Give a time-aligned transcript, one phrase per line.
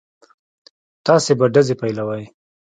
[1.05, 2.23] تاسې به ډزې پيلوئ.